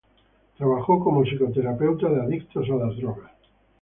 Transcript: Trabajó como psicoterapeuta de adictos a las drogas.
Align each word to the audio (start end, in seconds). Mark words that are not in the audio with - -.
Trabajó 0.57 0.99
como 0.99 1.21
psicoterapeuta 1.23 2.09
de 2.09 2.21
adictos 2.23 2.67
a 2.71 2.75
las 2.87 2.97
drogas. 2.97 3.29